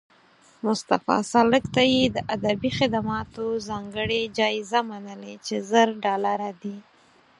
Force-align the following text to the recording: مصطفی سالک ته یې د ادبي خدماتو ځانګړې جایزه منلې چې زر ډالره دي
مصطفی 0.65 1.17
سالک 1.31 1.63
ته 1.75 1.81
یې 1.93 2.03
د 2.15 2.17
ادبي 2.35 2.71
خدماتو 2.79 3.45
ځانګړې 3.67 4.21
جایزه 4.37 4.79
منلې 4.89 5.33
چې 5.45 5.55
زر 5.69 5.87
ډالره 6.03 6.51
دي 6.61 6.77